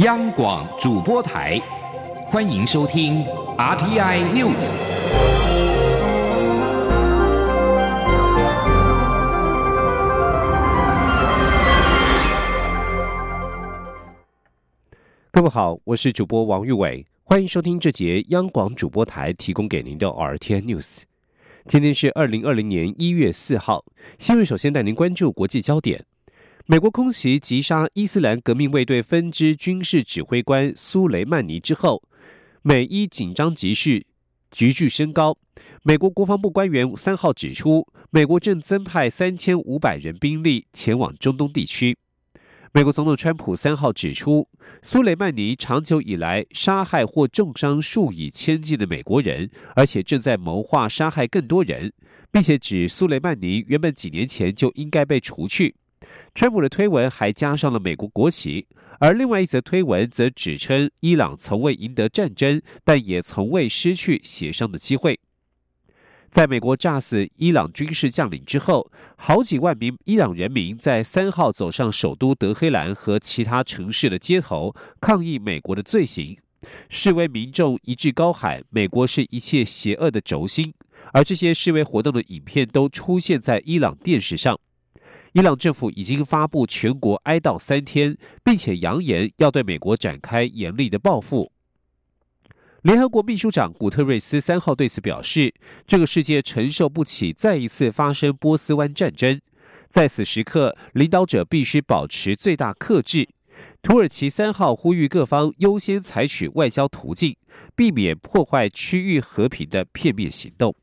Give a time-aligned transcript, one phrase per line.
[0.00, 1.58] 央广主播台，
[2.26, 3.24] 欢迎收听
[3.56, 4.70] RTI News。
[15.32, 20.98] 各位好，我是主播王玉伟，欢迎收听这节央广主播台提供给您的 RTI News。
[21.64, 23.82] 今天是二零二零年一月四号，
[24.18, 26.04] 新闻首先带您关注国际焦点。
[26.68, 32.02] 美国空袭击杀伊斯兰革命卫队分支军事指挥官苏雷曼尼之后，
[32.62, 34.04] 美伊紧张局势
[34.50, 35.38] 急剧升高。
[35.84, 41.96] 美国国防部官员三号指出，美国正增派三千五百人兵力前往中东地区。
[42.72, 44.48] 美国总统川普三号指出，
[44.82, 51.92] 苏雷曼尼长久以来杀害或重伤数以千计的美国人，而且正在谋划杀害更多人，
[52.32, 55.76] 并且指苏雷曼尼原本几年前就应该被除去。
[56.36, 58.66] 川普的推文还加上了美国国旗，
[59.00, 65.18] 而另外一则推文则指称伊朗从未赢得战争，但也从未失去协商的机会。
[66.28, 76.36] 在美国炸死伊朗军事将领之后，好几万名伊朗人民在三号走上首都德黑兰和其他城市的街头，抗议美国的罪行。
[76.90, 80.74] 示威民众一致高喊：“美国是一切邪恶的轴心。”
[81.14, 84.60] 而这些示威活动的影片都出现在伊朗电视上。
[85.36, 91.52] 伊朗政府已经发布全国哀悼三天，并且扬言要对美国展开严厉的报复。
[92.80, 95.52] 联合国秘书长古特瑞斯三号对此表示
[95.86, 99.38] ：“这个世界承受不起再一次发生波斯湾战争，
[99.88, 103.28] 在此时刻，领导者必须保持最大克制。”
[103.82, 107.36] 土耳其三号呼吁各方优先采取外交途径，
[107.74, 110.74] 避免破坏区域和平的片面行动。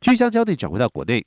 [0.00, 1.26] 聚焦焦点转回到国内。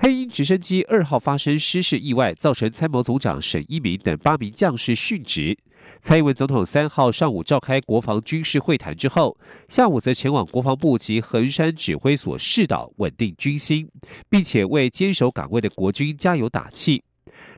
[0.00, 5.58] 黑鹰直升机二号发生失事意外，造成参谋总长沈一鸣等八名将士殉职。
[6.00, 13.90] 蔡英文总统三号上午召开国防军事会谈之后，下午则前往国防部及横山指挥所试导，稳定军心，
[14.30, 17.02] 并且为坚守岗位的国军加油打气。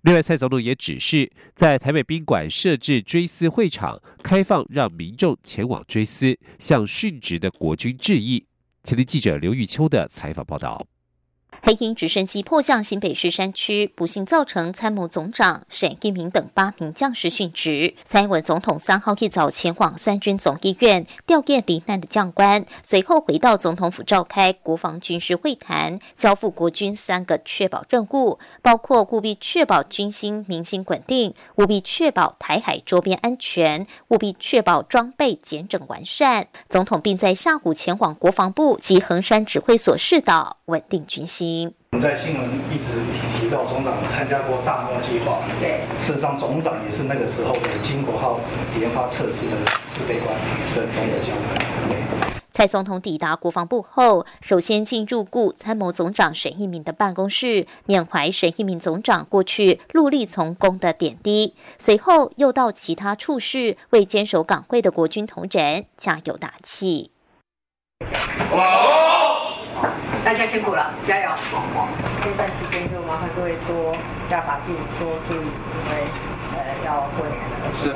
[0.03, 8.43] 另外，蔡总统也指示在台北宾馆设置追思会场，开放让民众前往追思，向殉职的国军致意。
[8.83, 10.87] 前听记者刘玉秋的采访报道。
[11.63, 17.95] 黑鹰直升机迫降新北市山区，不幸造成参谋总长沈一鸣等八名将士殉职。
[18.03, 36.49] 蔡英文总统三号一早前往三军总医院吊唁罹难的将官，随后回到总统府召开国防军事会谈，交付国军三个确保任务，包括务必确保军心民心稳定，务必确保台海周边安全，务必确保装备检整完善。
[36.69, 41.40] 总统并在下午前往国防部及横山指挥所试导，稳定军心。
[41.93, 48.39] 我们在新闻一直提提到总长参加过大诺计划，对，事实上总长也是那个时候的金国号
[48.79, 49.57] 研发测试的
[49.95, 50.37] 试飞官
[50.75, 51.91] 的总指教官。
[52.53, 67.13] 蔡总统抵达国防部后，首先进入顾参谋总长沈一鸣的办公室，缅怀沈一鸣总长过去戮力从工的点滴，随后又到其他处室为坚守岗位的国军同仁加油打气。
[70.25, 71.31] 大家辛苦了，加油！
[72.23, 73.97] 这段时间就麻烦各位多
[74.29, 76.07] 加把劲，多注意，因为
[76.57, 77.93] 呃要过年了，是，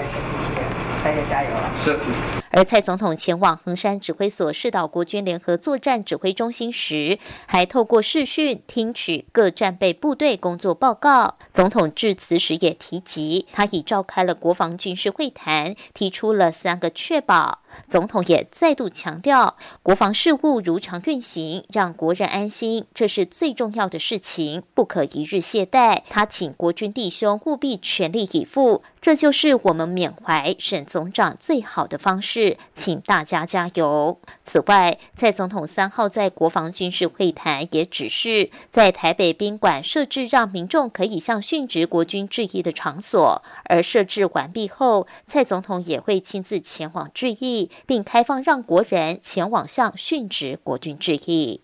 [1.05, 2.44] 大家加油了，是。
[2.55, 11.37] 而蔡总统前往横山指挥所视导国军联合作战指挥中心时，还透过视讯听取各战备部队工作报告。
[11.51, 17.59] 总统致辞时也提及，他已召开了国防军事会谈，提出了三个确保。
[17.89, 26.03] 总统也再度强调，国防事务如常运行，让国人安心，这是最重要的事情，不可一日懈怠。
[26.09, 28.85] 他请国军弟兄务必全力以赴。
[29.01, 34.19] 这就是我们缅怀沈总长最好的方式，请大家加油。
[34.43, 51.63] 此外，蔡总统三号在国防军事会谈也指示，在台北宾馆设置让民众可以向殉职国军致意的场所，而设置完毕后，蔡总统也会亲自前往致意，并开放让国人前往向殉职国军致意。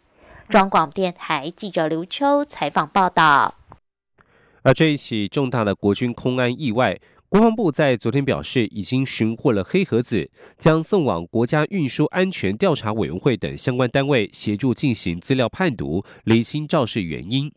[0.49, 3.55] 中广电台记者刘秋采访报道。
[4.63, 6.99] 而这一起重大的国军空安意外。
[7.31, 10.29] 国防部在昨天表示，已经寻获了黑盒子，
[10.59, 17.49] 将送往国家运输安全调查委员会等相关单位协助进行资料判读，厘清肇事原因。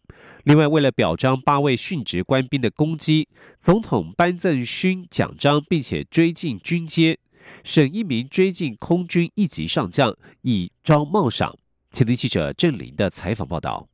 [0.44, 3.28] 另外，为了表彰八位殉职官兵的功绩，
[3.58, 7.18] 总统颁赠勋奖章，并且追进军阶，
[7.64, 11.58] 沈一名追进空军一级上将，以彰帽赏。
[11.92, 13.88] 前听记者郑林的采访报道。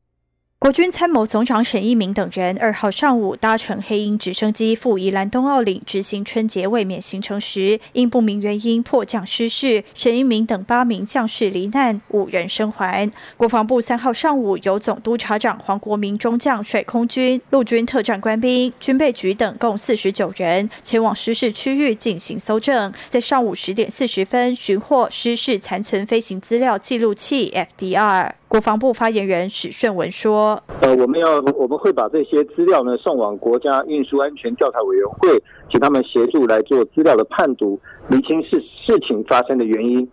[0.61, 13.09] 国军参谋总长沈一鸣等人二号上午搭乘黑鹰直升机赴宜兰东澳岭执行春节卫冕行程时，因不明原因迫降失事，沈一鸣等八名将士罹难，五人生还。
[13.37, 28.38] 国防部三号上午由总督察长黄国明中将率空军、陆军特战官兵、军备局等共四十九人前往失事区域进行搜证，在上午十点四十分寻获失事残存飞行资料记录器 FDR。
[28.49, 35.39] 国防部发言人史顺文说：“呃，我们要我们会把这些资料呢送往国家运输安全调查委员会，
[35.71, 40.09] 请他们协助来做资料的判读，厘清事事情发生的原因。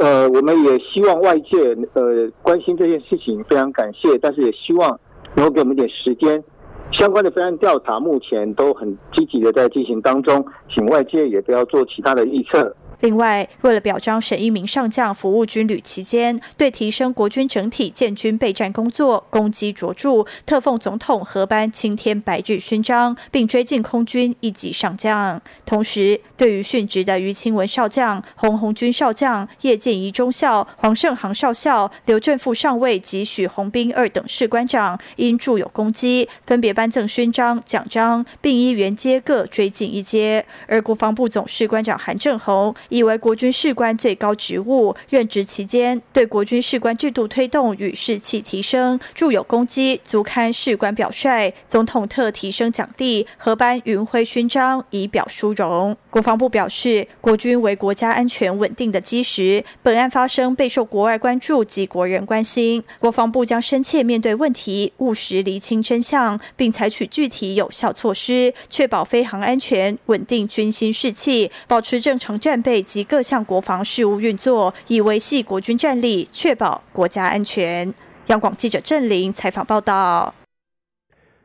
[0.00, 4.98] 呃，我们也希望外界呃关心这件事情，非常感谢，但是也希望
[5.36, 6.42] 能够给我们一点时间。
[6.90, 25.40] 相关的备案调查目前都很积极的在进行当中，请外界也不要做其他的预测。”另外，为了表彰沈一鸣上将服务军旅期间对提升国军整体建军备战工作功绩卓著，特奉总统合颁青天白日勋章，并追进空军一级上将。
[25.66, 40.46] 同时，对于殉职的于清文少将、洪红军少将、叶建仪中校、黄胜航少校、刘正富上尉及许宏斌二等士官长，因著有功绩，分别颁赠勋章、奖章，并依原阶各追进一阶。
[40.66, 42.74] 而国防部总士官长韩正宏。
[42.94, 51.52] 以为国军士官最高职务，任职期间对国军士官制度推动与士气提升著有功绩，足堪士官表率。
[51.66, 55.96] 总统特提升奖励，合颁云辉勋章以表殊荣。
[56.08, 62.84] 国防部表示，国军为国家安全稳定的基石，本案发生备受国外关注及国人关心。
[63.00, 72.73] 国防部将深切面对问题，务实厘清真相，并采取具体有效措施，确保飞航安全，稳定军心士气，保持正常战备。
[72.76, 77.92] 以及各项国防事务运作，以维系国军战力，确保国家安全。
[78.26, 80.34] 央广记者郑玲采访报道。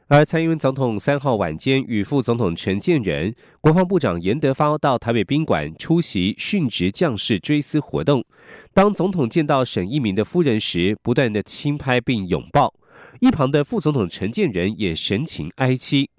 [0.08, 3.32] 而蔡英文总统三号晚间与副总统陈建仁、
[3.62, 8.26] 国防部长严德发到台北宾馆出席殉职将士追思活动。
[8.74, 12.74] 当总统见到沈一鸣的夫人时，不断的轻拍并拥抱。
[13.20, 16.10] 一旁的副总统陈建仁也神情哀戚。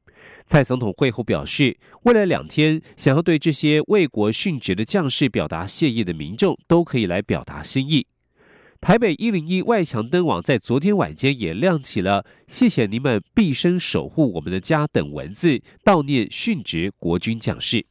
[0.50, 8.04] 蔡总统会后表示，未来两天想要对这些为国殉职的将士表达谢意的民众，都可以来表达心意。
[8.80, 17.86] 台北一零一外墙灯网在昨天晚间也亮起了“谢谢你们毕生守护我们的家”等文字，悼念殉职国军将士。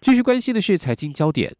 [0.00, 1.54] 继续关心的是财经焦点，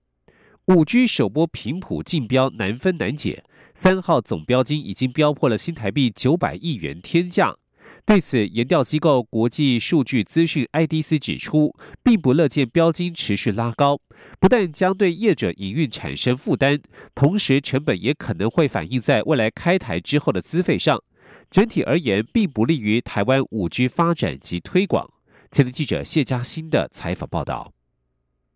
[0.68, 3.44] 五 G 首波频谱竞标难分难解，
[3.74, 7.58] 三号总标金已经标破了新台币九百亿元天价。
[8.06, 13.98] 对此，研调机构国际数据资讯 IDC 指出，并不乐见标金持续拉高，
[14.38, 16.80] 不但将对业者营运产生负担，
[17.14, 21.02] 同时成本也可能会反映在未来开台之后的资费上。
[21.50, 25.08] 整体而言，并不利于台湾五 G 发展及推广。
[25.50, 27.73] 前的记者谢嘉欣的采访报道。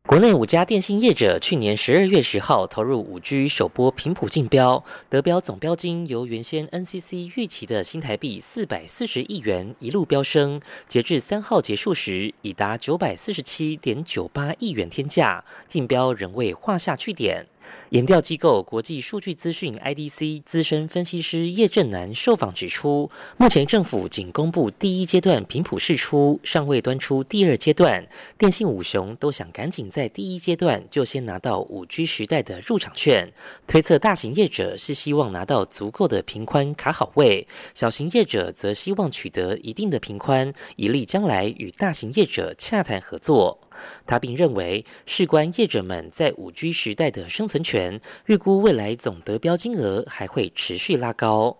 [0.09, 17.45] 国内五家电信业者去年十二月十号投入五 G 首波频谱竞标，得标总标金由原先 NCC 预期的新台币四百四十亿元一路飙升，截至三号结束时已达九百四十七点九八亿元天价，竞标仍未画下句点。
[17.91, 28.07] 研调机构国际数据资讯 IDC 资深分析师叶正南受访指出，目前政府仅公布第一阶段频谱试出，尚未端出第二阶段。
[28.37, 33.33] 电信五雄都想赶紧在第一阶段就先拿到五 G 时代的入场券。
[33.67, 43.59] 推测大型业者是希望拿到足够的频宽卡好位，小型业者则希望取得一定的频宽，以利将来与大型业者洽谈合作。
[44.07, 51.57] 他并认为，事关业者们在五 G 时代的生存权，预估未来总得标金额还会持续拉高。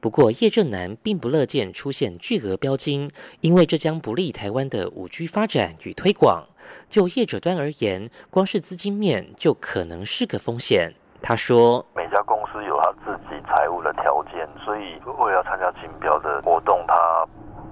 [0.00, 6.46] 不过，叶正南并不乐见出现巨额标金，因为这将不利台湾的五 G 发展与推广。
[6.90, 10.92] 就业者端而言，光是资金面就可能是个风险。
[11.22, 16.94] 他说：“每家公司有他自己财务的条件，所以为了要参加竞标的活动，他。”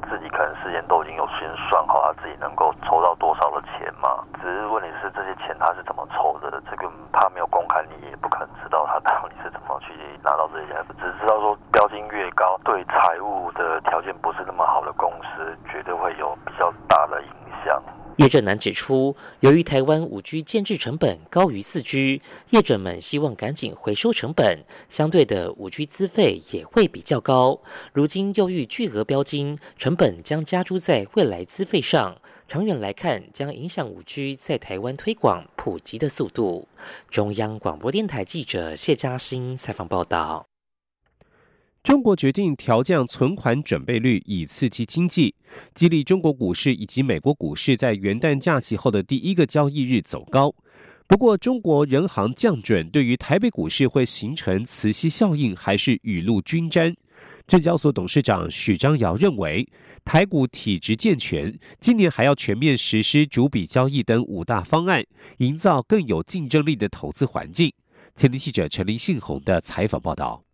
[0.08, 4.22] 自己可能事先都已经有先算好，他自己能够抽到多少的钱嘛？
[4.40, 6.62] 只是问题是这些钱他是怎么抽的？
[6.70, 9.92] 这个他没有公开，你也不可能知道他到底是怎么去
[10.22, 10.84] 拿到这些钱。
[10.98, 17.28] 只知道说标金越高，对财务的条件不是那么好的公司，绝对会有比较大的影
[17.64, 17.82] 响。
[18.18, 27.60] 叶正南指出，由于台湾五 G 建制成本高于四 G，业者们希望赶紧回收成本，相对的五 G 资费也会比较高。
[27.92, 36.68] 如今又遇巨额标金，成本将加诸在未来资费上，长远来看将影响五 G 在台湾推广普及的速度。
[37.08, 40.51] 中央广播电台记者谢嘉欣采访报道。
[41.82, 45.34] 中国决定调降存款准备率，以刺激经济，
[45.74, 50.54] 激励中国股市以及美国股市在元旦假期后的第一个交易日走高。
[51.08, 56.94] 不过，中国人行降准对于台北股市会形成磁吸效应，还是雨露均沾？
[57.48, 59.68] 证交所董事长许章尧认为，
[60.04, 65.04] 台股体质健全，今年还要全面实施逐笔交易等五大方案，
[65.38, 67.72] 营造更有竞争力的投资环境。
[68.14, 70.44] 前天记者陈林信宏的采访报道。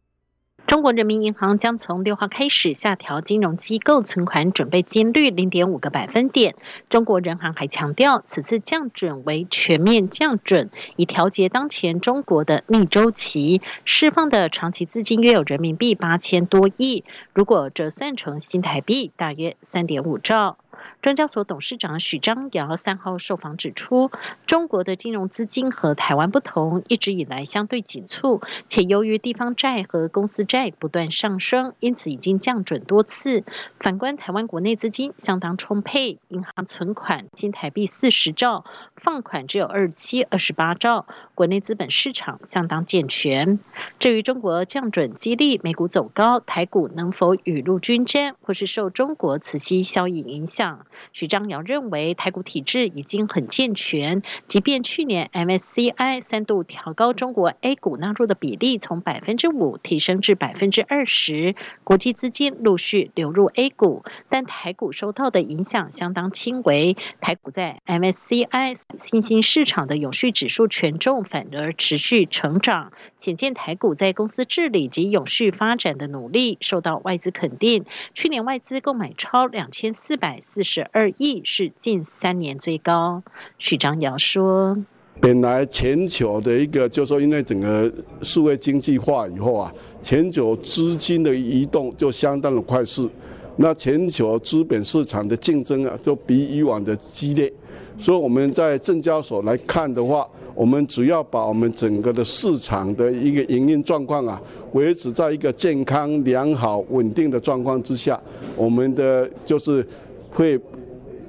[0.68, 6.56] 中国人民银行将从六号开始下调金融机构存款准备金率零点五个百分点。
[6.90, 20.58] 中国人行还强调，此次降准为全面降准，以调节当前中国的逆周期，释放的长期资金约有人民币八千多亿，如果折算成新台币，大约三点五兆。
[21.02, 24.10] 专家所董事长许章尧三号受访指出，
[24.46, 33.44] 中国的金融资金和台湾不同，一直以来相对紧促，且由于地方债和公司债不断上升，因此已经降准多次。
[33.78, 38.64] 反观台湾国内资金相当充沛，银行存款新台币四十兆，
[38.96, 43.58] 放款只有二七二十八兆，国内资本市场相当健全。
[43.98, 50.67] 至于中国降准激励美股走高，台股能否雨露均沾，或是受中国此息效应影响？
[51.12, 66.96] 许章尧认为，台股体制已经很健全，即便去年 MSCI 三度调高中国 A 股纳入的比例，从百分之五提升至百分之二十，国际资金陆续流入 A 股，但台股受到的影响相当轻微。
[67.20, 77.86] 台股在 MSCI 新兴市场的永续指数权重反而持续成长，显见台股在公司治理及永续发展的努力受到外资肯定。
[78.12, 80.57] 去年外资购买超两千四百四。
[80.58, 83.22] 四十二亿是近三年最高。
[83.58, 84.76] 许章尧说
[85.22, 87.88] ：“本来全球的一个，就说因为整个
[88.22, 93.08] 数位经济化以后啊，全球资金的移动就相当的快速，
[93.54, 97.52] 那全球资本市场的竞争啊，就比以往的激烈。
[97.96, 108.20] 所以我们在证交所来看的话，我们只要把我们整个的市场的一个营运状况啊，维持在一个健康、良好、稳定的状况之下，
[108.56, 109.86] 我们的就是。”
[110.30, 110.58] 会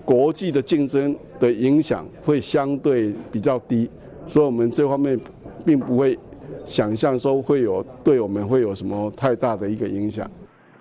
[0.06, 3.90] 国际的竞争的影响会相对比较低，
[4.28, 5.20] 所以我们这方面
[5.66, 6.18] 并不会
[6.66, 10.30] 想象说会有对我们会有什么太大的一个影响。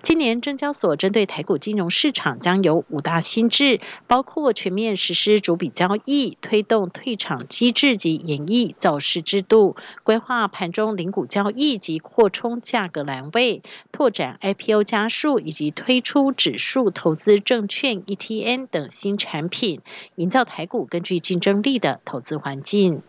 [0.01, 19.81] 今年证交所针对台股金融市场将有五大新制，包括全面实施逐笔交易、推动退场机制及演绎造势制度、规划盘中零股交易及扩充价格栏位、拓展 IPO 加速以及推出指数投资证券 ETN 等新产品，
[20.15, 23.03] 营造台股更具竞争力的投资环境。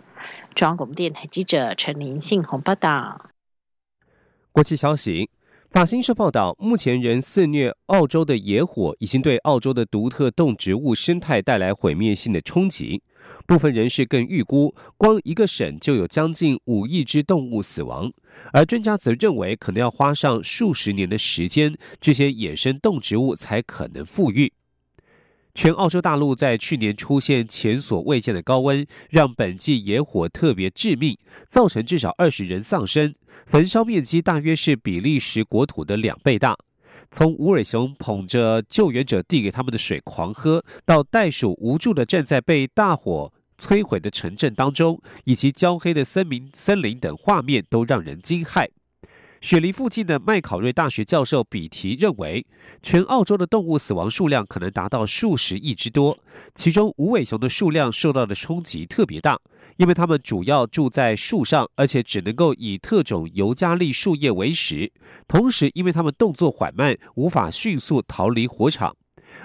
[0.56, 3.30] 中央广播电台记者陈林信宏报道。
[4.50, 5.30] 国际消息。
[5.70, 13.00] 法新社报道，目前仍肆虐澳洲的野火已经对澳洲的独特动植物生态带来毁灭性的冲击。
[13.46, 18.12] 部分人士更预估，光一个省就有将近五亿只动物死亡。
[18.52, 24.52] 而专家则认为，可能要花上数十年的时间，这些野生动植物才可能复育。
[25.60, 33.14] 全澳洲大陆在去年出现前所未见的高温，让本季野火特别致命，造成至少二十人丧生，
[33.44, 36.56] 焚烧面积大约是比利时国土的两倍大。
[37.10, 48.66] 从无尾熊捧着救援者递给他们的水狂喝，到袋鼠无助的站在被大火摧毁的城镇当中，以及焦黑的森林森林等画面，都让人惊骇。
[49.40, 52.44] 雪梨附近的麦考瑞大学教授比提认为，
[52.82, 56.18] 全澳洲的动物死亡数量可能达到数十亿之多，
[56.54, 59.40] 其中无尾熊的数量受到的冲击特别大，
[59.78, 64.92] 因为它们主要住在树上，而且只能够以特种尤加利树叶为食，
[65.26, 68.94] 同时因为它们动作缓慢，无法迅速逃离火场。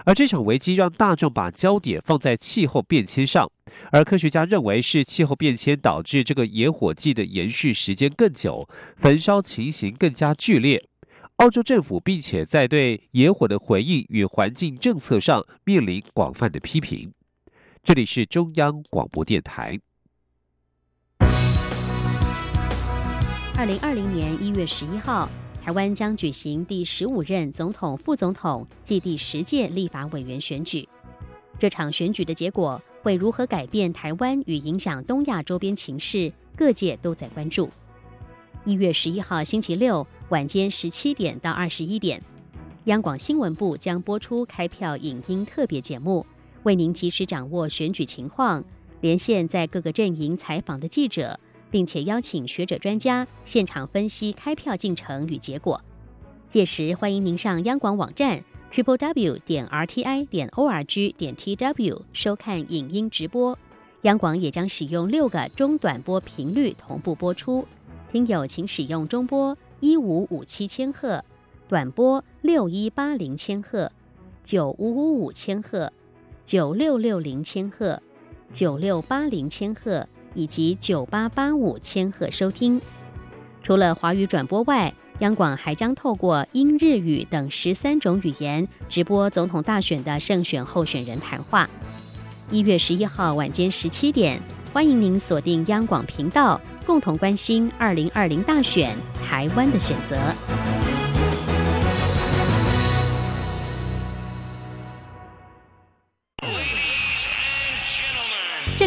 [0.05, 3.51] 而这场危机让大众把焦点放在气候变迁上，
[3.91, 10.83] 而科学家认为是气候变迁导致这个野火季的延续时间更久，焚烧情形更加剧烈。
[11.37, 17.11] 澳洲政府并且在对野火的回应与环境政策上面临广泛的批评。
[17.83, 19.77] 这里是中央广播电台。
[23.57, 25.29] 二零二零年一月十一号。
[25.65, 30.87] 台湾将举行第十五任总统、副总统暨第十届立法委员选举。
[31.57, 37.67] 这场选举的结果会如何改变台湾与影响东亚周边情势，各界都在关注。
[38.63, 42.21] 一月十一号星期六晚间十七点到二十一点，
[42.83, 46.23] 央广新闻部将播出开票影音特别节目，
[46.61, 48.63] 为您及时掌握选举情况，
[49.01, 51.39] 连线在各个阵营采访的记者。
[51.75, 55.81] 并且邀请学者专家现场分析开票进程与结果。
[56.47, 58.41] 届时欢迎您上央广网站
[58.71, 63.59] triple w 点 r t i 点 o r g 点 t w 收看影音直播。
[64.03, 67.67] 央广也将使用六个中短波频率同步播出，
[68.09, 71.21] 听友请使用中波一五五七千赫、
[71.67, 73.91] 短波六一八零千赫、
[74.45, 75.91] 九五五五千赫、
[76.45, 78.01] 九六六零千赫、
[78.53, 82.79] 九六八零千赫以及九八八五千赫收听。
[83.63, 91.67] 除了华语转播外，央广还将透过英、日语等十三种语言直播总统大选的胜选候选人谈话。
[92.51, 94.39] 一月十一号晚间十七点，
[94.71, 100.84] 欢迎您锁定央广频道，共同关心二零二零大选台湾的选择。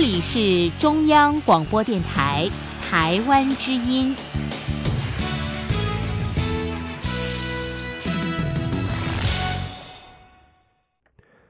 [0.00, 2.48] 这里是中央广播电台
[2.80, 4.14] 台湾之音。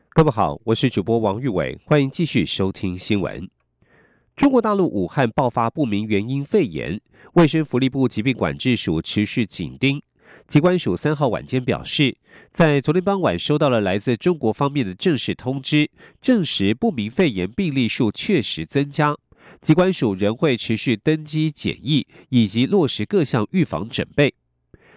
[0.09, 3.47] 各位好，我是主播王玉伟，欢迎继续收听新闻。
[4.35, 6.99] 中国大陆武汉爆发不明原因肺炎，
[7.35, 10.01] 卫生福利部疾病管制署持续紧盯。
[10.49, 12.17] 机关署三号晚间表示，
[12.51, 15.91] 在昨天傍晚收到了来自中国方面的正式通知，
[16.23, 19.15] 证实不明肺炎病例数确实增加。
[19.61, 24.33] 机关署仍会持续登机检疫，以及落实各项预防准备。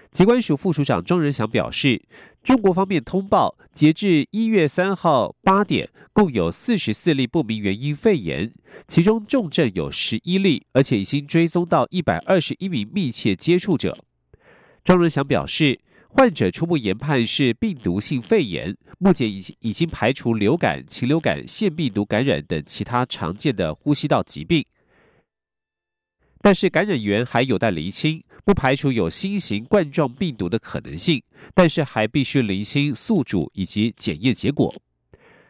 [0.09, 2.01] 机关署副署长庄仁祥表示，
[2.41, 8.53] 中国方面通报，截至一月三号八点，共有四十四例不明原因肺炎，
[8.87, 13.97] 其中重症有十一例，而且已经追踪到一百二十一名密切接触者。
[14.83, 24.65] 庄仁祥表示，患者初步研判是病毒性肺炎，目前已经已经排除流感、禽流感、腺病毒感染等其他常见的呼吸道疾病。
[26.41, 31.21] 但是感染源还有待厘清，不排除有新型冠状病毒的可能性，
[31.53, 34.73] 但是还必须厘清宿主以及检验结果。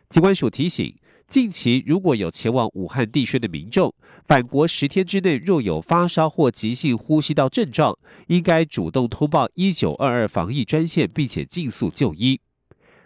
[0.10, 0.94] 机关署提醒，
[1.32, 3.96] 近期如果有前往武汉地区的民众，
[4.26, 12.42] 返国十天之内若有发烧或急性呼吸道症状，应该主动通报一九二二防疫专线，并且尽速就医。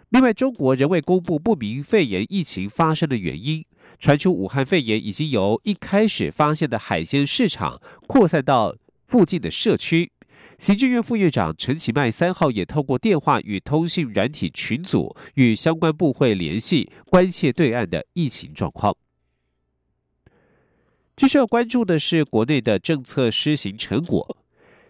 [0.08, 3.64] 另外，中国仍未公布不明肺炎疫情发生的原因。
[4.00, 8.74] 传出武汉肺炎已经由一开始发现的海鲜市场扩散到
[9.06, 10.10] 附近的社区。
[10.58, 18.96] 行政院副院长陈其迈三号也透过电话与通讯软体群组与相关部会联系，关切对岸的疫情状况。
[21.14, 24.38] 继续要关注的是国内的政策施行成果。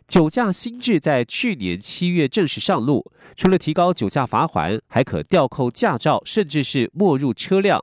[0.06, 7.80] 酒驾新制在去年七月正式上路，除了提高酒驾罚款，还可吊扣驾照，甚至是没入车辆。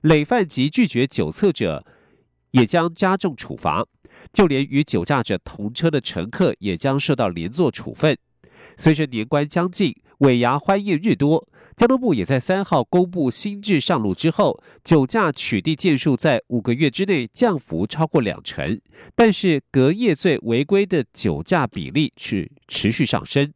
[0.00, 1.84] 累犯及拒绝酒测者
[2.50, 3.86] 也将加重处罚，
[4.32, 8.16] 就连与酒驾者同车的乘客也将受到连坐处分。
[8.76, 18.80] 随着年关将近，尾牙欢宴日多，交通部也在三号公布新制上路之后，酒驾取缔件数在五个月之内降幅超过两成，
[19.14, 23.52] 但是隔夜罪违规的酒驾比例却持续上升。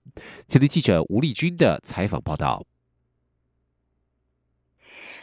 [0.48, 2.64] 前天记者吴丽君的采访报道。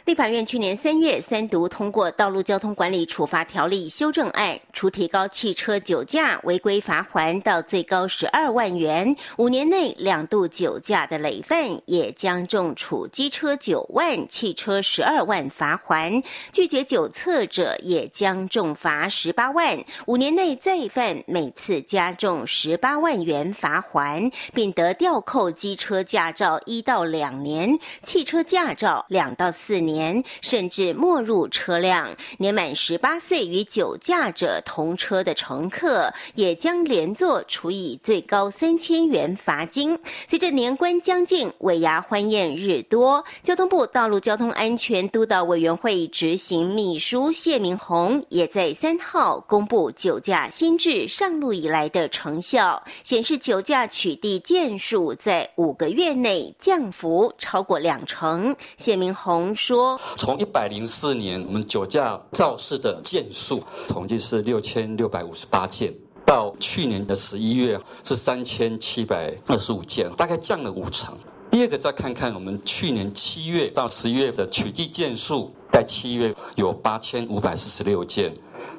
[0.04, 29.91] 立法院去年三月三读通过《道路交通管理处罚条例》修正案，除提高汽车酒驾违规罚还到最高十二万元，五年内两度酒驾的累犯也将重处机车九万、汽车十二万罚还；拒绝酒测者也将重罚十八万，五年内再犯每次加重十八万元罚还，并得吊扣机车驾照一到两年，汽车驾照两到四年。
[29.92, 39.98] 年甚至没入车辆，年满十八岁与酒驾者同车的乘客，也将连坐处以最高三千元罚金。
[40.26, 58.54] 随着年关将近，尾牙欢宴日多，交通部道路交通安全督导委员会执行秘书谢明宏也在三号公布酒驾新制上路以来的成效，显示酒驾取缔件数在五个月内降幅超过两成。
[58.76, 59.81] 谢明宏说。
[60.16, 65.92] 从一百零四年我们酒驾肇事的件数统计是六千六百五十八件，
[66.24, 71.16] 到去年的十一月是三千七百二十五件，大概降了五成。
[71.50, 78.34] 第二个再看看我们去年七月到十一月的取缔件数，在七月有八千五百四十六件。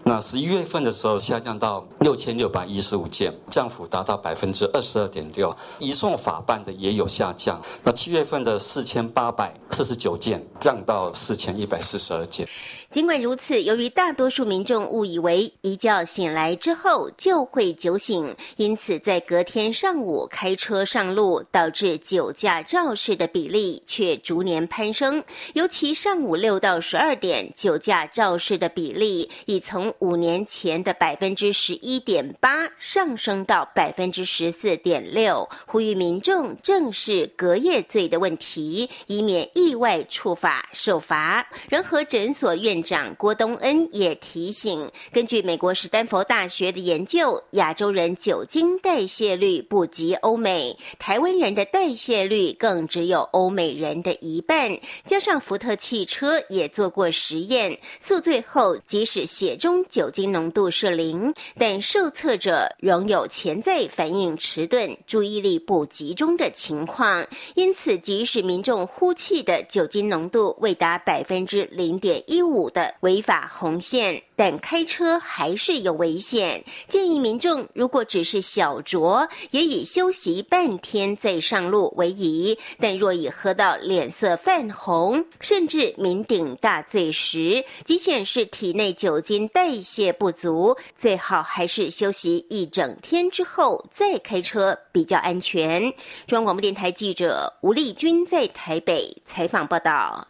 [0.06, 5.56] 那十一月份的时候下降到六千六百一十五件，降幅达到百分之二十二点六。
[5.80, 12.46] 移送法办的也有下降，那七月份的四千八百四十九件降到四千一百四十二件。
[12.94, 25.24] 尽管如此，由于大多数民众误以为一觉醒来之后就会酒醒，因此在隔天上午开车上路，导致酒驾肇事的比例却逐年攀升。
[25.56, 35.50] 尤其上午六到十二点，酒驾肇事的比例已从五年前的百分之十一点八上升到百分之十四点六。
[35.66, 41.44] 呼吁民众正视隔夜醉的问题，以免意外触法受罚。
[41.70, 42.83] 仁和诊所院。
[42.84, 54.78] 长郭东恩也提醒，根据美国史丹佛大学的研究，亚洲人酒精代谢率不及欧美，台湾人的代谢率更只有欧美人的一半。
[55.06, 67.26] 加上福特汽车也做过实验，宿醉后即使血中酒精浓度是零，但受测者仍有潜在反应迟钝、注意力不集中的情况。
[67.56, 72.70] 因此，即使民众呼气的酒精浓度未达百分之零点一五。
[72.74, 76.64] 的违法红线，但开车还是有危险。
[76.88, 82.58] 建议民众如果只是小酌，也以休息半天再上路为宜。
[82.80, 95.82] 但若已喝到脸色泛红，甚至酩酊大醉时，即显示体内酒精代谢不足，最好还是休息一整天之后再开车比较安全。
[96.26, 100.28] 中央广播电台记者吴丽君在台北采访报道。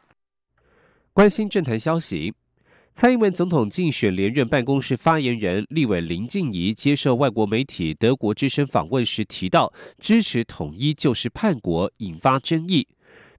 [1.14, 2.34] 关心政坛消息，
[2.92, 12.88] 蔡英文总统竞选连任办公室发言人立委林静怡接受外国媒体德国之声访问时提到，支持统一就是叛国，引发争议。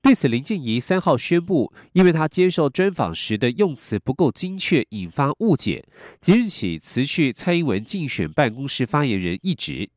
[0.00, 5.84] 对此，林静怡三号宣布，因为他接受专访时的用词不够精确，引发误解，
[6.20, 9.90] 即日起辞去蔡英文竞选办公室发言人一职。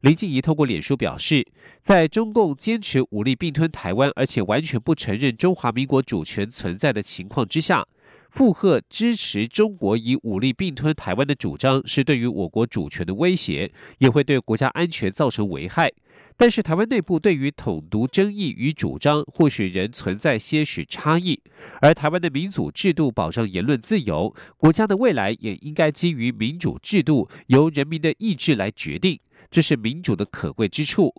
[0.00, 1.46] 林静怡通过脸书表示，
[1.82, 7.86] 在中共坚持武力并吞台湾，而且完全不承认中华民国主权存在的情况之下，
[8.30, 15.92] 附和支持中国以武力并吞台湾的主张，是对于我国主权的威胁，也会对国家安全造成危害。
[16.36, 21.38] 但是，台湾内部对于统独争议与主张，或许仍存在些许差异。
[21.82, 29.18] 而台湾的民主制度保障言论自由，国家的未来也应该基于民主制度，由人民的意志来决定。
[29.50, 31.12] 这是民主的可贵之处。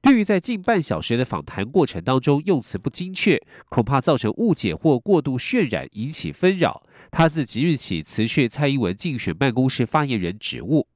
[0.00, 6.82] 对于在近半小时的访谈过程当中用词不精确，恐怕造成误解或过度渲染，引起纷扰。
[7.10, 10.86] 他自即日起辞去蔡英文竞选办公室发言人职务。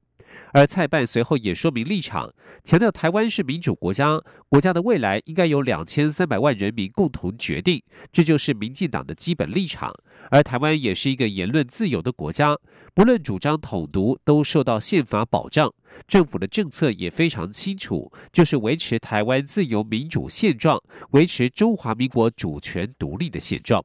[0.53, 4.19] 而蔡办随后也说明立场，强调台湾是民主国家，
[4.49, 9.93] 国家的未来应该由两千三百万人民共同决定，这就是民进党的基本立场。
[10.29, 12.57] 而台湾也是一个言论自由的国家，
[12.93, 15.73] 不论主张统独都受到宪法保障，
[16.07, 23.83] 政府的政策也非常清楚，就是维持台湾自由民主现状，维持中华民国主权独立的现状。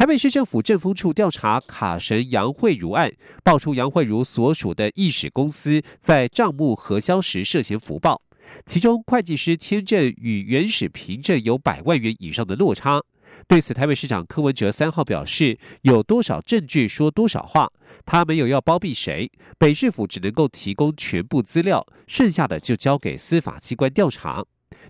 [0.00, 3.12] 台北市政府政风处调查卡神杨慧如案，
[3.44, 8.22] 爆出杨慧如所属的易史公司在账目核销时涉嫌浮报，
[8.64, 13.02] 其中会计师签证与原始凭证有百万元以上的落差。
[13.46, 17.70] 对此，台北市长柯文哲三号表示，有多少证据说多少话，
[18.06, 24.42] 他没有要包庇谁，北市府只能够提供全部资料，剩下的就交给司法机关调查。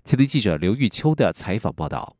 [0.05, 2.15] 前听记者刘玉秋的采访报道。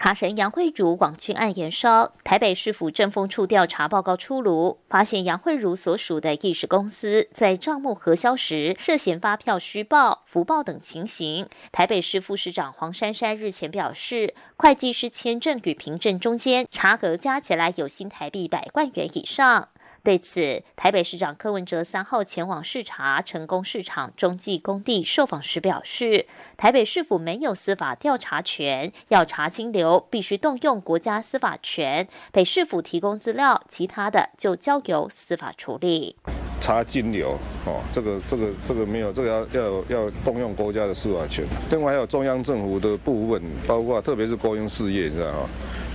[0.00, 11.46] 卡神杨慧茹网军案延烧，台北市府政风处调查报告出炉，发现杨慧如所属的意识公司在账目核销时涉嫌发票虚报、福报等情形。
[11.70, 19.68] 台北市副市长黄珊珊日前表示，会计师签证与凭证中间差额加起来有新台币百万元以上。
[20.02, 26.24] 对此，台北市长柯文哲三号前往视察成功市场中继工地，受访时表示，
[26.56, 36.16] 台北市府没有司法调查权，要查金流必须动用国家司法权，北市府提供资料，其他的就交由司法处理。
[36.62, 41.44] 查金流，哦，这个这个这个没有，这个要要要动用国家的司法权。
[41.70, 45.48] 另外还有中央政府的部分，包括特别是国营事业，你知道吗？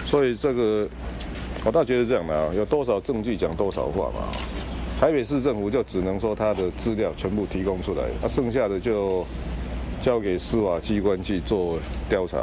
[0.05, 0.87] 所以这个。
[1.65, 4.31] 我倒觉得这样的啊，有多少证据讲多少话嘛。
[4.99, 9.25] 台北市政府就只能说他的资料全部提供出来，那剩下的就
[9.99, 12.37] 交给司法机关去做调查。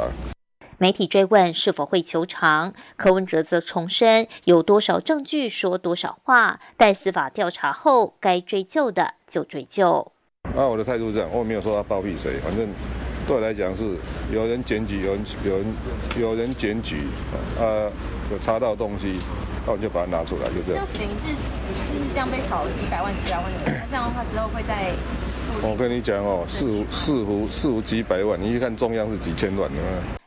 [0.77, 10.11] 媒体追问是否会求偿，柯文哲则重申有多少证据说多少话，待司法调查后该追究的就追究。
[10.53, 12.67] 啊，我的态度是这样，我没有说他包庇谁，反正
[13.25, 13.95] 对我来讲是
[14.33, 15.65] 有人检举，有人有人
[16.19, 17.07] 有人检举，
[17.57, 17.87] 啊，
[18.31, 19.19] 有查到东西，
[19.65, 20.85] 那我就把它拿出来，就这样。
[20.93, 24.93] 这样等于是就是这样被少了几百万、几百万的人，那这样的话之后会在。
[25.61, 29.77] 我跟你讲哦，四五四五四五几百万，你一看中央是几千万的。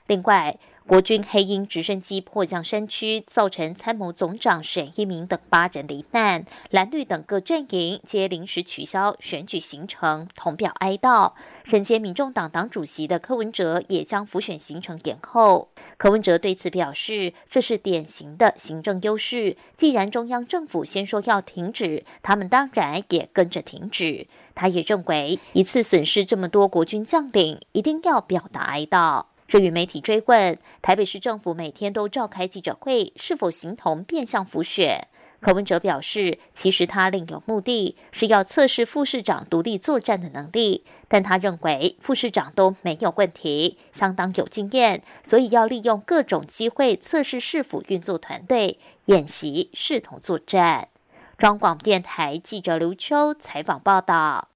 [0.09, 0.57] 另外。
[0.87, 6.45] 国军黑鹰直升机迫降山区，造成参谋总长沈一鸣等八人罹难。
[6.71, 11.33] 蓝绿等各阵营皆临时取消选举行程，同表哀悼。
[11.65, 15.71] 身兼民众党党主席的柯文哲也将浮选行程延后。
[15.97, 19.57] 柯文哲对此表示，这是典型的行政优势。
[19.75, 24.29] 既然中央政府先说要停止，他们当然也跟着停止。
[24.55, 29.25] 他也认为，一次损失这么多国军将领，一定要表达哀悼。
[29.49, 35.07] 至于媒体追问台北市政府每天都召开记者会，是否形同变相浮选？
[35.39, 40.85] 柯文哲表示，其实他另有目的，是要测试副市长独立作战的能力。
[41.09, 50.89] 但他认为副市长都没有问题，相当有经验，所以要利用各种机会测试是否运作团队演习，视同作战。
[51.37, 54.49] 中广电台记者刘秋采访报道。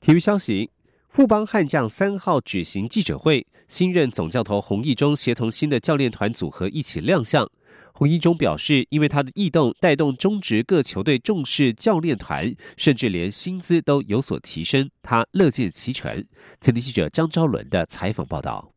[0.00, 0.70] 体育消息。
[1.12, 7.46] 富邦悍将三号举行记者会，新任总教头洪义中协同新的教练团组合一起亮相。
[7.92, 16.24] 洪义中表示，因为他的异动带动中职各球队重视教练团，甚至连薪资都有所提升，他乐见其成。
[16.62, 18.72] 前天记者张昭伦的采访报道。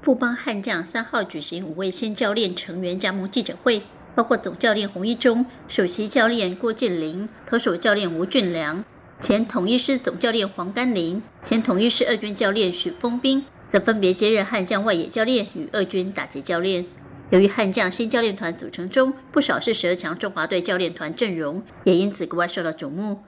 [0.00, 3.82] 富邦悍将三号举行五位新教练成员加盟记者会，
[4.14, 8.84] 包括总教练洪义中、首席教练郭建林、投手教练吴俊良。
[9.20, 16.86] 前统一师总教练黄甘霖、前统一师二军教练许峰斌，则分别接任悍将外野教练与二军打击教练。
[17.28, 23.20] 由于悍将新教练团组成中不少是十二强中华队教练团阵容，也因此格外受到瞩目。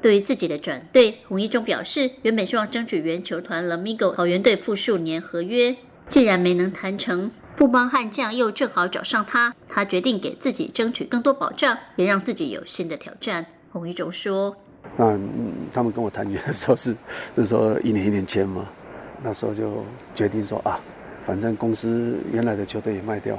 [0.00, 5.76] 对于自己的转队，洪一中表示，原本希望争取原球团 Lamigo 桃园队复数年合约，
[6.06, 13.44] 既然没能谈成，富邦悍将又正好找上他，他决定给自己争取更多保障，也让自己有新的挑战。
[13.70, 14.56] 洪一中说。
[14.96, 15.18] 那
[15.72, 16.94] 他们跟我谈约的时候是，
[17.34, 18.68] 那时候一年一年签嘛，
[19.22, 20.78] 那时候就决定说啊，
[21.24, 23.34] 反正公司原来的球队也卖掉，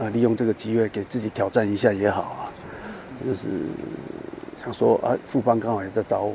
[0.00, 2.50] 啊，利用这个机会给自己挑战一下也好啊，
[3.24, 3.48] 就是
[4.62, 6.34] 想说啊，富邦刚好也在找我，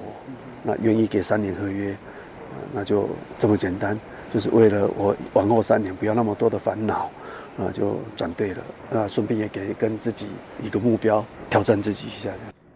[0.63, 1.93] 那愿意给三年合约，
[2.73, 3.99] 那就这么简单，
[4.31, 7.09] 就是为了我往后三年不要那么多的烦恼，
[7.57, 10.27] 啊，就转队了，那顺便也给跟自己
[10.63, 12.29] 一个目标，挑战自己一下。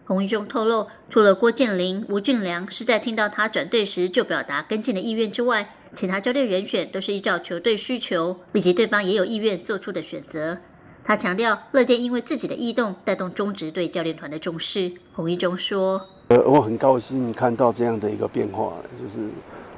[0.08, 10.56] 洪一中透露，除了郭建林、吴俊良是在听到他转队时就表达跟进的意愿之外，其他教练人选都是依照球队需求以及对方也有意愿做出的选择。
[11.04, 14.90] 他强调，乐见因为自己的异动带动中职对教练团的重视。
[15.12, 19.28] 洪一中说：“呃，我很高兴看到这样的一个变化，就是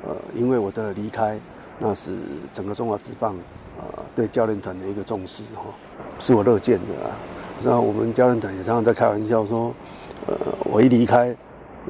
[0.07, 1.37] 呃，因为我的离开，
[1.81, 2.12] 那是
[2.53, 3.37] 整个中华职棒
[3.79, 5.64] 呃对教练团的一个重视哈，
[6.21, 7.16] 是我乐见的啊。
[7.64, 9.75] 那我们教练团也常常在开玩笑说。”
[10.26, 11.35] 呃，我一离开，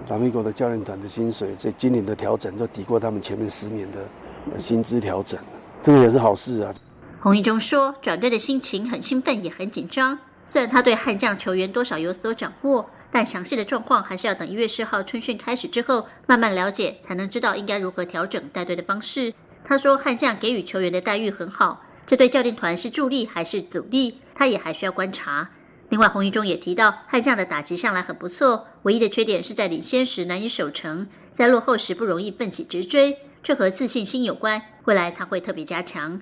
[0.08, 5.38] 拉米国的教练团的薪水，这今年的调整都抵过他们前面十年的薪资调整，
[5.80, 6.72] 这个也是好事啊。
[7.20, 10.18] 洪一中说，转队的心情很兴奋，也很紧张。
[10.44, 19.34] 虽然他对悍将球员多少有所掌握，但详细的状况还是要等一月四号春训开始之后慢慢了解，才能知道应该如何调整带队的方式。
[19.62, 25.50] 他说，悍将给予球员的待遇很好，这对教练团是助力还是阻力，他也还需要观察。
[25.90, 34.62] 另外，洪一中也提到，悍将的打击向来很不错，唯一的缺点是在领先时难以守城，在落后时不容易奋起直追，这和自信心有关。
[34.84, 36.20] 未来他会特别加强。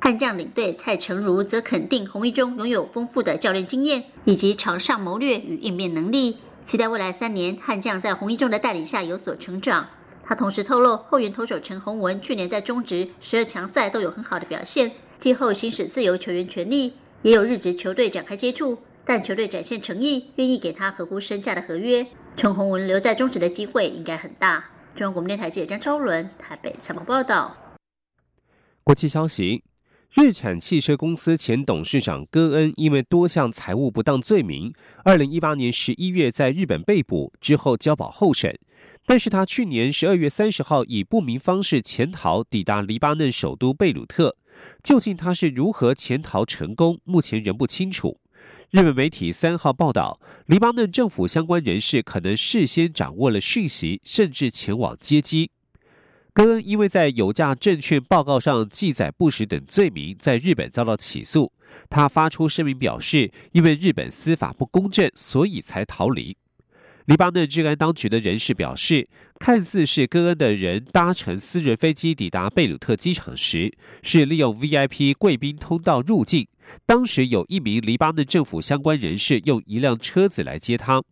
[0.00, 9.88] 悍将领队蔡成儒则肯定洪一中拥有丰富的教练经验以及场上谋略与应变能力，期待未来三年悍将在洪一中的带领下有所成长。
[10.24, 18.78] 他同时透露，后援投手陈宏文去年在中职十二强赛都有很好的表现，今后行使自由球员权利，也有日职球队展开接触。
[19.06, 24.64] 但球队展现诚意，愿意给他合乎身价的合约，陈宏文留在中职的机会应该很大。
[24.94, 27.54] 中央广播电台记者张超伦台北采访报道。
[28.82, 29.62] 国际消息：
[30.14, 34.72] 日产汽车公司前董事长戈恩因为多项财务不当罪名，
[35.04, 38.58] 二零一八年十一月在日本被捕之后交保候审，
[39.04, 44.36] 但是他去年十二月三十号以不明方式潜逃抵达黎巴嫩首都贝鲁特，
[44.82, 48.18] 究竟他是如何潜逃成功，目前仍不清楚。
[48.70, 55.50] 日本媒体三号报道，黎巴嫩政府相关人士可能事先掌握了讯息，甚至前往接机。
[56.32, 61.52] 戈恩因为在有价证券报告上记载不实等罪名，在日本遭到起诉。
[61.88, 66.36] 他发出声明表示，因为日本司法不公正，所以才逃离。
[67.06, 69.06] 黎巴嫩治安当局的人士表示，
[69.38, 73.70] 看似是戈恩的人搭乘私人飞机抵达贝鲁特机场时，
[74.02, 76.48] 是利用 VIP 贵宾通道入境。
[76.86, 81.02] 当时有一名黎巴嫩政府相关人士用一辆车子来接他。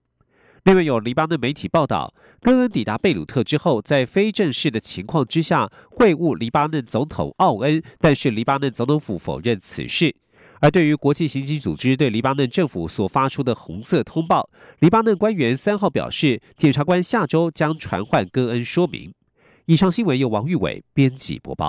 [0.65, 10.15] 另外，有黎巴嫩媒体报道，戈恩抵达贝鲁特之后，在非正式的情况之下会晤黎巴嫩总统奥恩，但是黎巴嫩总统府否认此事。
[10.63, 14.49] 而对于国际刑警组织对黎巴嫩政府所发出的红色通报，
[14.79, 19.13] 黎巴嫩官员三号表示，检察官下周将传唤戈恩说明。
[19.67, 21.61] 以上新闻由王玉伟编辑播报。